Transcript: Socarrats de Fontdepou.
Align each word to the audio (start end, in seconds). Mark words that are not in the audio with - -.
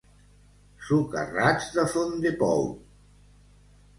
Socarrats 0.85 1.67
de 1.75 1.85
Fontdepou. 1.91 2.65